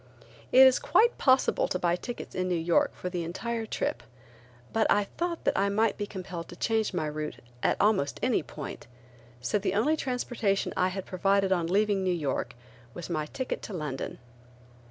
It 0.51 0.65
is 0.65 0.79
quite 0.79 1.19
possible 1.19 1.67
to 1.67 1.77
buy 1.77 1.95
tickets 1.95 2.33
in 2.33 2.47
New 2.47 2.55
York 2.55 2.89
for 2.95 3.07
the 3.11 3.23
entire 3.23 3.67
trip, 3.67 4.01
but 4.73 4.87
I 4.89 5.03
thought 5.03 5.43
that 5.43 5.55
I 5.55 5.69
might 5.69 5.95
be 5.95 6.07
compelled 6.07 6.47
to 6.47 6.55
change 6.55 6.91
my 6.91 7.05
route 7.05 7.35
at 7.61 7.77
almost 7.79 8.19
any 8.23 8.41
point, 8.41 8.87
so 9.41 9.59
the 9.59 9.75
only 9.75 9.95
transportation 9.95 10.73
I 10.75 10.87
had 10.87 11.05
provided 11.05 11.51
on 11.51 11.67
leaving 11.67 12.03
New 12.03 12.09
York 12.15 12.55
was 12.95 13.11
my 13.11 13.27
ticket 13.27 13.61
to 13.61 13.73
London. 13.73 14.17